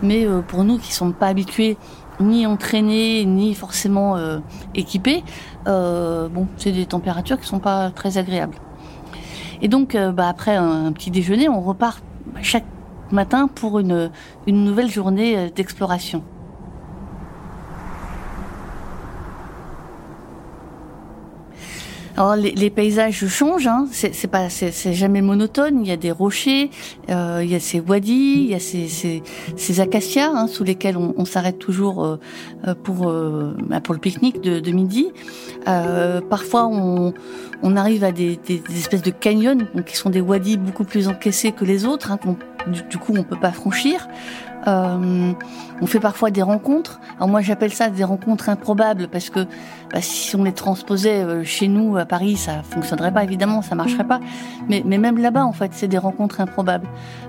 [0.03, 1.77] mais pour nous qui sommes pas habitués
[2.21, 4.39] ni entraînés ni forcément euh,
[4.75, 5.23] équipés,
[5.67, 8.57] euh, bon, c'est des températures qui sont pas très agréables.
[9.63, 12.03] Et donc, bah, après un, petit déjeuner, on repart
[12.41, 12.65] chaque
[13.11, 14.11] matin pour une
[14.47, 16.23] nouvelle journée d'exploration.
[22.17, 23.87] Alors les, paysages changent, hein.
[23.91, 25.81] c'est pas, c'est jamais monotone.
[25.83, 26.71] Il y a des rochers,
[27.09, 28.89] euh, il y a ces wadis, il y a ces,
[29.57, 34.41] ces, acacias hein, sous lesquels on, s'arrête toujours euh, pour euh, bah, pour le pique-nique
[34.41, 35.09] de, midi.
[35.65, 37.15] Parfois on,
[37.63, 38.39] on arrive à des,
[38.77, 42.19] espèces de canyons, donc qui sont des wadis beaucoup plus encaissés que les autres, hein,
[42.67, 44.09] du, du, coup on peut pas franchir.
[44.67, 45.33] Euh,
[45.81, 47.01] on fait parfois des rencontres.
[47.17, 49.47] Alors moi j'appelle ça des rencontres improbables parce que
[49.93, 53.75] bah, si on les transposait euh, chez nous à Paris, ça fonctionnerait pas évidemment, ça
[53.75, 54.21] marcherait pas.
[54.69, 56.87] Mais, mais même là-bas en fait, c'est des rencontres improbables.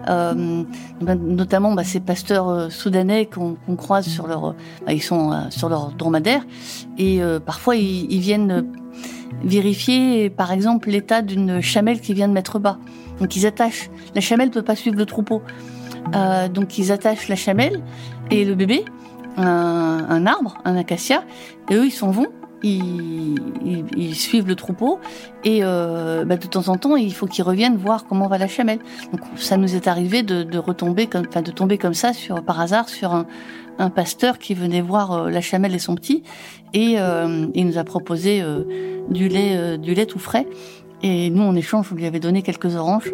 [0.09, 0.63] Euh,
[1.01, 5.49] notamment bah, ces pasteurs euh, soudanais qu'on qu croise sur leur, bah, ils sont euh,
[5.49, 6.43] sur leur dromadaire
[6.97, 8.65] et euh, parfois ils, ils viennent
[9.43, 12.77] vérifier par exemple l'état d'une chamelle qui vient de mettre bas.
[13.19, 13.89] Donc ils attachent.
[14.15, 15.41] La chamelle peut pas suivre le troupeau.
[16.15, 17.81] Euh, donc ils attachent la chamelle
[18.29, 18.85] et le bébé,
[19.37, 21.23] un, un arbre, un acacia,
[21.69, 22.27] et eux ils s'en vont.
[22.63, 24.99] Ils, ils, ils, suivent le troupeau
[25.43, 28.47] et euh, bah, de temps en temps il faut qu'ils reviennent voir comment va la
[28.47, 28.77] chamelle.
[29.11, 32.43] Donc ça nous est arrivé de, de retomber comme, enfin de tomber comme ça sur
[32.43, 33.25] par hasard sur un,
[33.79, 36.23] un pasteur qui venait voir euh, la chamelle et son petit
[36.73, 38.63] et euh, il nous a proposé euh,
[39.09, 40.47] du lait euh, du lait tout frais
[41.03, 43.13] et nous en échange on lui avait donné quelques oranges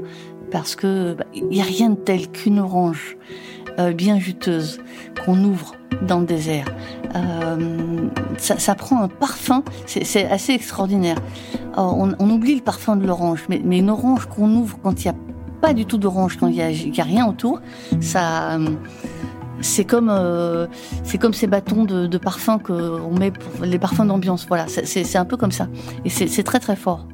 [0.51, 3.17] parce que bah, il n'y a rien de tel qu'une orange
[3.79, 4.79] euh, bien juteuse
[5.23, 6.65] qu'on ouvre dans le désert.
[7.15, 11.17] Euh, ça, prend un parfum, c'est assez extraordinaire.
[11.75, 15.09] On, on, oublie le parfum de l'orange, mais, une orange qu'on ouvre quand il y
[15.09, 15.15] a
[15.61, 16.61] pas du tout d'orange quand il y,
[17.01, 17.61] a, rien autour.
[18.01, 18.57] Ça,
[19.61, 20.11] c'est comme
[21.03, 24.45] c'est comme ces bâtons de, de parfum qu'on met pour les parfums d'ambiance.
[24.47, 25.67] Voilà, c'est un peu comme ça.
[26.03, 27.07] Et c'est très très fort.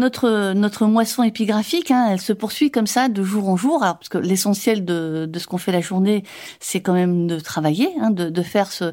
[0.00, 3.80] Notre moisson épigraphique, hein, elle se poursuit comme ça de jour en jour.
[3.80, 6.24] parce que l'essentiel de, ce qu'on fait la journée,
[6.58, 8.92] c'est quand même de travailler, hein, de, faire ce,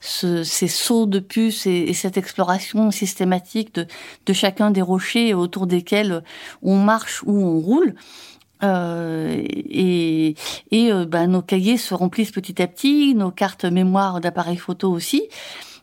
[0.00, 6.22] ce, ces sauts de puce et, cette exploration systématique de, chacun des rochers autour desquels
[6.62, 7.94] on marche ou on roule.
[8.62, 10.34] Euh, et,
[10.74, 15.28] euh, ben, nos cahiers se remplissent petit à petit, nos cartes mémoire d'appareils photo aussi.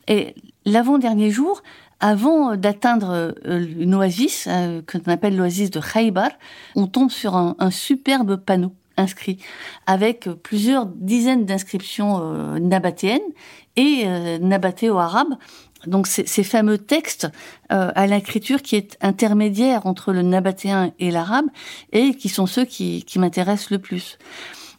[0.07, 1.61] Et l'avant-dernier jour,
[1.99, 6.29] avant d'atteindre euh, une oasis, euh, qu'on appelle l'oasis de Khaybar,
[6.75, 9.39] on tombe sur un, superbe panneau inscrit
[9.87, 13.21] avec plusieurs dizaines d'inscriptions euh, nabatéennes
[13.75, 14.05] et
[14.39, 15.35] nabatéo-arabes.
[15.85, 17.27] Donc ces, fameux textes
[17.67, 21.47] à l'écriture qui est intermédiaire entre le nabatéen et l'arabe
[21.91, 24.17] et qui sont ceux qui m'intéressent le plus.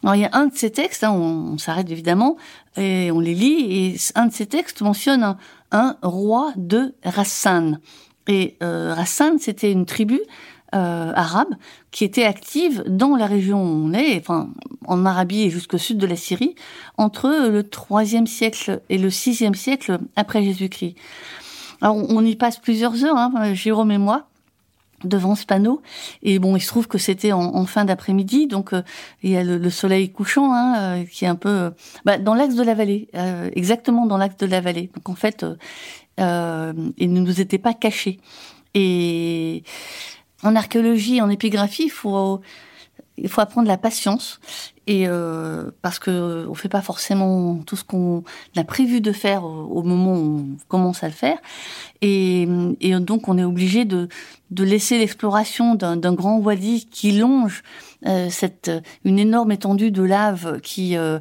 [0.03, 2.37] Alors il y a un de ces textes, hein, on, s'arrête évidemment
[2.75, 5.35] et on les lit, et un de ces textes mentionne
[5.71, 7.79] un, roi de Rassan.
[8.27, 10.19] Et euh, Rassan, c'était une tribu
[10.75, 11.55] euh, arabe
[11.91, 16.05] qui était active dans la région où on est, en Arabie et jusqu'au sud de
[16.05, 16.55] la Syrie,
[16.97, 20.95] entre le 3 siècle et le 6 siècle après Jésus-Christ.
[21.81, 24.27] Alors on y passe plusieurs heures, Jérôme et moi,
[25.03, 25.81] devant ce panneau.
[26.23, 28.81] Et bon, il se trouve que c'était en, fin d'après-midi, donc euh,
[29.23, 31.69] il y a le, soleil couchant hein, euh, qui est un peu euh,
[32.05, 33.09] bah, dans l'axe de la vallée,
[33.55, 34.89] exactement dans l'axe de la vallée.
[34.95, 35.45] Donc en fait,
[36.17, 38.19] il ne nous était pas caché.
[38.73, 39.63] Et
[40.43, 42.41] en archéologie, en épigraphie, il faut
[43.17, 44.39] il faut apprendre la patience
[44.85, 48.23] et euh, parce que on fait pas forcément tout ce qu'on
[48.55, 51.37] a prévu de faire au, moment où on commence à le faire.
[52.01, 52.47] Et,
[53.01, 54.07] donc on est obligé de,
[54.51, 57.63] de laisser l'exploration d'un grand wadi qui longe
[58.05, 58.71] euh, cette
[59.03, 61.19] une énorme étendue de lave qui euh,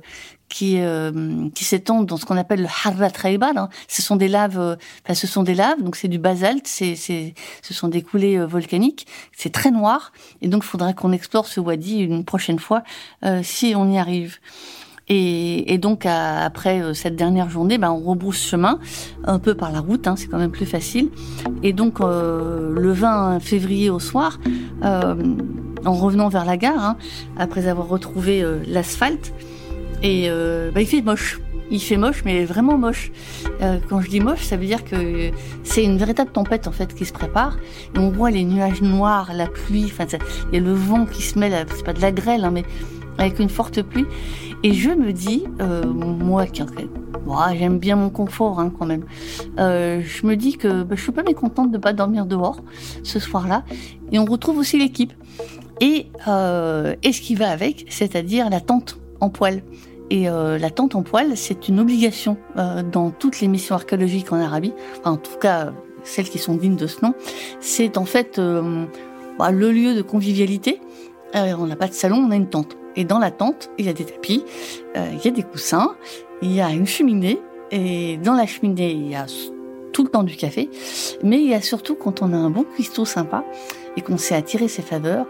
[0.48, 2.68] qui euh, qui s'étendent dans ce qu'on appelle le
[3.20, 3.58] Raibal.
[3.58, 3.68] Hein.
[3.88, 6.94] Ce sont des laves, euh, enfin, ce sont des laves, donc c'est du basalte, c'est
[6.94, 9.06] c'est ce sont des coulées euh, volcaniques.
[9.32, 12.82] C'est très noir et donc il faudrait qu'on explore ce wadi une prochaine fois
[13.42, 14.38] si on y arrive.
[15.08, 18.78] Et, et donc après cette dernière journée, ben, on rebrousse chemin
[19.24, 21.10] un peu par la route, hein, c'est quand même plus facile.
[21.62, 24.38] Et donc le 20 février au soir,
[24.82, 26.96] en revenant vers la gare, hein,
[27.36, 29.32] après avoir retrouvé l'asphalte,
[30.02, 31.40] et euh, bah, il fait moche.
[31.70, 33.10] Il fait moche, mais vraiment moche.
[33.60, 35.30] Euh, quand je dis moche, ça veut dire que
[35.64, 37.58] c'est une véritable tempête en fait qui se prépare.
[37.94, 39.86] Et on voit les nuages noirs, la pluie.
[39.86, 40.06] Enfin,
[40.52, 41.66] il y a le vent qui se mêle.
[41.74, 42.64] C'est pas de la grêle, hein, mais
[43.18, 44.06] avec une forte pluie.
[44.62, 46.62] Et je me dis, euh, moi qui
[47.26, 49.04] moi, j'aime bien mon confort hein, quand même.
[49.58, 52.60] Euh, je me dis que bah, je suis pas mécontente de pas dormir dehors
[53.02, 53.64] ce soir-là.
[54.12, 55.12] Et on retrouve aussi l'équipe.
[55.80, 59.62] Et, euh, et ce qui va avec, c'est-à-dire la tente en poil.
[60.10, 64.32] Et euh, la tente en poil, c'est une obligation euh, dans toutes les missions archéologiques
[64.32, 64.72] en Arabie,
[65.04, 65.72] en tout cas
[66.04, 67.14] celles qui sont dignes de ce nom.
[67.58, 68.84] C'est en fait euh,
[69.38, 70.80] bah, le lieu de convivialité.
[71.34, 72.76] on n'a pas de salon, on a une tente.
[72.94, 74.44] Et dans la tente, il y a des tapis,
[74.94, 75.96] il y a des coussins,
[76.40, 77.38] il y a une cheminée.
[77.70, 79.26] Et dans la cheminée, il y a
[79.92, 80.70] tout le temps du café.
[81.22, 83.44] Mais il y a surtout, quand on a un bon cuistot sympa,
[83.96, 85.26] et qu'on sait attirer ses faveurs,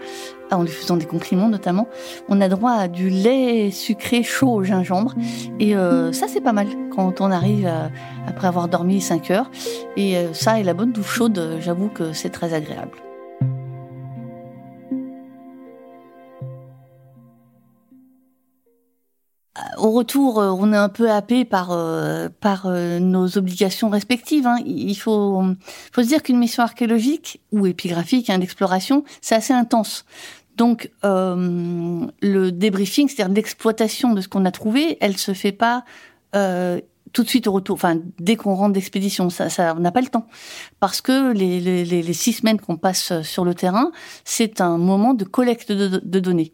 [0.50, 1.88] en lui faisant des compliments notamment,
[2.29, 5.14] on a droit à du lait sucré chaud au gingembre.
[5.59, 7.70] Et euh, ça, c'est pas mal quand on arrive
[8.26, 9.50] après avoir dormi 5 heures.
[9.96, 13.06] Et euh, ça et la bonne douche chaude, j'avoue que c'est très agréable.
[19.79, 24.47] Au retour, euh, on est un peu happé par euh, par euh, nos obligations respectives.
[24.47, 24.59] Hein.
[24.64, 25.42] Il faut
[25.92, 30.05] faut se dire qu'une mission archéologique ou épigraphique, hein, d'exploration, c'est assez intense.
[30.57, 35.85] Donc le débriefing, c'est-à-dire l'exploitation de ce qu'on a trouvé, elle se fait pas
[36.33, 40.01] tout de suite au retour, enfin dès qu'on rentre d'expédition, ça, ça on n'a pas
[40.01, 40.27] le temps
[40.81, 43.90] parce que les, les, les six semaines qu'on passe sur le terrain,
[44.25, 46.53] c'est un moment de collecte de, de données.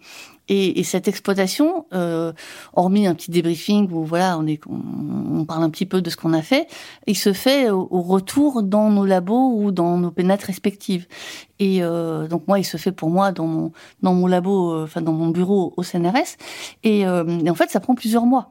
[0.48, 2.32] Et, et, cette exploitation, euh,
[2.72, 6.16] hormis un petit débriefing où voilà, on, est, on, parle un petit peu de ce
[6.16, 6.66] qu'on a fait,
[7.06, 11.06] il se fait au, retour dans nos labos ou dans nos pénates respectives.
[11.58, 13.72] Et euh, donc moi, il se fait pour moi dans mon
[14.02, 16.36] dans mon labo, euh, enfin dans mon bureau au CNRS.
[16.82, 18.50] Et, euh, et en fait, ça prend plusieurs mois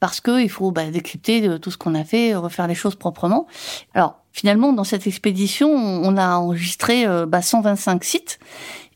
[0.00, 3.46] parce que il faut bah, décrypter tout ce qu'on a fait, refaire les choses proprement.
[3.94, 8.38] Alors finalement, dans cette expédition, on a enregistré bah, 125 sites.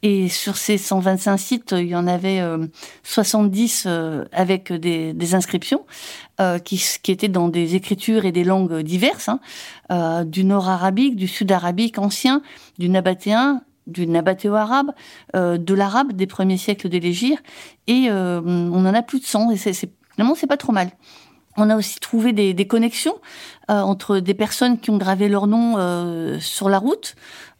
[0.02, 2.42] Et sur ces 125 sites, il y en avait
[3.02, 5.84] 70 euh, euh, avec des, inscriptions
[6.40, 9.40] euh, qui, étaient dans des écritures et des langues diverses, hein,
[9.92, 12.40] euh, du nord arabique, du sud arabique ancien,
[12.78, 14.92] du nabatéen, du nabatéo-arabe,
[15.36, 17.44] euh, de l'arabe des premiers siècles des l'Égypte,
[17.86, 19.90] et on en a plus de 100, et c'est,
[20.20, 20.90] finalement c'est pas trop mal.
[21.56, 23.16] On a aussi trouvé des, connexions
[23.68, 27.16] entre des personnes qui ont gravé leur nom sur la route,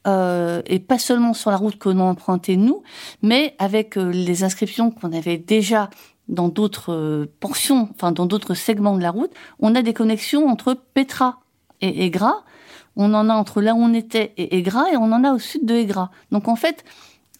[0.07, 2.83] euh, et pas seulement sur la route que l'on empruntait nous,
[3.21, 5.91] mais avec euh, les inscriptions qu'on avait déjà
[6.29, 10.49] dans d'autres euh, portions, enfin dans d'autres segments de la route, on a des connexions
[10.49, 11.41] entre Petra
[11.83, 12.45] et Egra.
[12.97, 15.39] On en a entre là où on était et Egra, et on en a au
[15.39, 16.11] sud de Egra.
[16.31, 16.83] Donc en fait,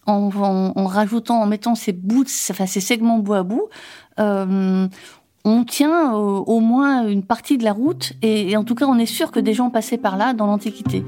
[0.05, 0.29] en,
[0.75, 6.13] en, rajoutant, en mettant ces bouts, enfin ces segments bout à bout, euh, on tient
[6.13, 9.31] au moins une partie de la route, et, et en tout cas, on est sûr
[9.31, 11.03] que des gens passaient par là dans l'Antiquité.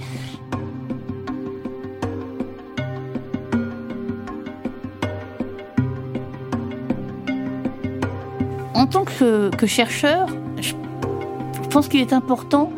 [8.84, 10.28] en tant que, chercheur,
[10.60, 10.74] je
[11.70, 12.70] pense qu'il est important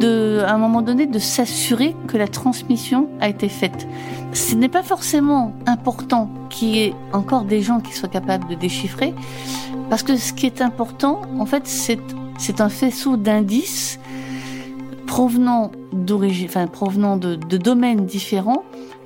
[0.00, 3.86] de, à un moment donné, de s'assurer que la transmission a été faite.
[4.32, 8.54] Ce n'est pas forcément important qu'il y ait encore des gens qui soient capables de
[8.54, 9.14] déchiffrer,
[9.90, 12.00] parce que ce qui est important, en fait, c'est,
[12.58, 14.00] un faisceau d'indices
[15.06, 15.70] provenant
[16.46, 18.64] enfin, provenant de, domaines différents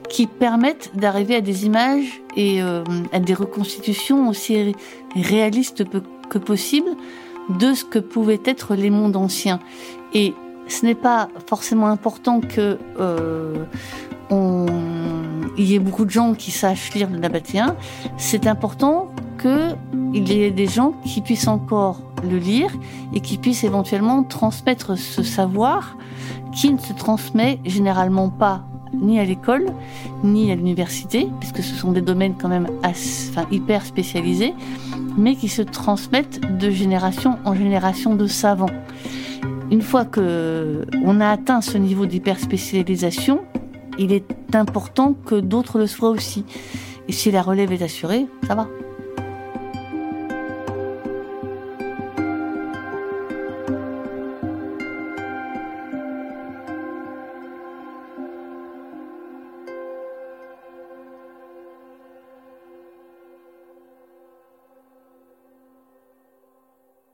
[0.09, 2.83] qui permettent d'arriver à des images et euh,
[3.13, 4.75] à des reconstitutions aussi
[5.15, 5.85] réalistes
[6.31, 6.89] que possible
[7.49, 9.61] de ce que pouvaient être les mondes anciens.
[10.15, 10.35] Et
[10.69, 13.65] ce n'est pas forcément important que euh,
[14.31, 14.67] on,
[15.57, 17.77] il y ait beaucoup de gens qui sachent lire le nabatéen.
[18.17, 19.09] C'est important
[19.41, 22.71] qu'il y ait des gens qui puissent encore le lire
[23.15, 25.97] et qui puissent éventuellement transmettre ce savoir
[26.53, 28.65] qui ne se transmet généralement pas
[28.95, 29.67] ni à l'école,
[30.25, 32.69] ni à l'université, puisque ce sont des domaines quand même
[33.51, 34.55] hyper spécialisés,
[35.17, 38.71] mais qui se transmettent de génération en génération de savants.
[39.71, 43.41] Une fois que on a atteint ce niveau d'hyperspécialisation,
[43.99, 46.45] il est important que d'autres le soient aussi.
[47.09, 48.67] Et si la relève est assurée, ça va.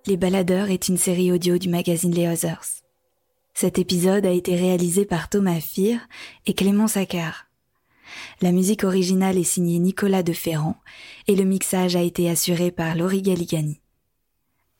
[0.07, 2.83] Les Baladeurs est une série audio du magazine Les Others.
[3.55, 5.99] Cet épisode a été réalisé par Thomas Fir
[6.45, 7.47] et Clément Saccard.
[8.43, 10.77] La musique originale est signée Nicolas de Ferrand
[11.27, 13.81] et le mixage a été assuré par Laurie Galigani.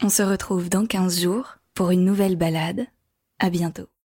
[0.03, 2.87] On se retrouve dans 15 jours pour une nouvelle balade.
[3.39, 3.94] À bientôt.